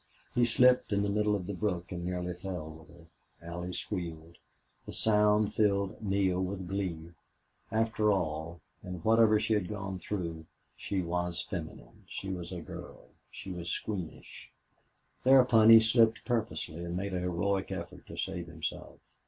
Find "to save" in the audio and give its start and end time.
18.07-18.47